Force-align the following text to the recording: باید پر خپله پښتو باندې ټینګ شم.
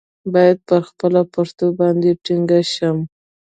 باید 0.33 0.57
پر 0.67 0.81
خپله 0.89 1.21
پښتو 1.33 1.65
باندې 1.79 2.09
ټینګ 2.25 2.49
شم. 2.73 2.97